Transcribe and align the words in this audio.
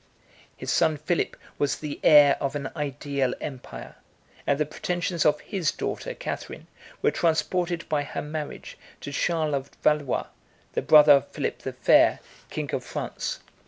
His 0.57 0.71
son 0.71 0.97
Philip 0.97 1.37
was 1.59 1.75
the 1.77 1.99
heir 2.01 2.35
of 2.41 2.55
an 2.55 2.71
ideal 2.75 3.35
empire; 3.39 3.97
and 4.47 4.59
the 4.59 4.65
pretensions 4.65 5.27
of 5.27 5.39
his 5.41 5.71
daughter 5.71 6.15
Catherine 6.15 6.65
were 7.03 7.11
transported 7.11 7.87
by 7.87 8.01
her 8.01 8.21
marriage 8.23 8.79
to 9.01 9.11
Charles 9.11 9.53
of 9.53 9.69
Valois, 9.83 10.25
the 10.73 10.81
brother 10.81 11.13
of 11.13 11.27
Philip 11.27 11.59
the 11.59 11.73
Fair, 11.73 12.19
king 12.49 12.73
of 12.73 12.83
France. 12.83 13.41